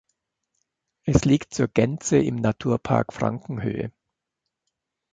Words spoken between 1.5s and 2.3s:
zur Gänze